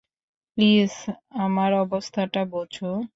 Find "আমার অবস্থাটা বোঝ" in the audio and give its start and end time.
1.39-2.75